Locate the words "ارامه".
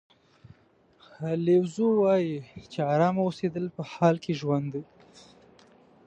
2.93-3.21